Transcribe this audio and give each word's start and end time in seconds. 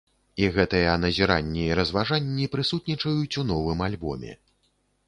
І 0.43 0.45
гэтыя 0.55 0.95
назіранні 1.03 1.63
і 1.67 1.77
разважанні 1.81 2.51
прысутнічаюць 2.57 3.39
у 3.45 3.47
новым 3.53 3.79
альбоме. 3.91 4.33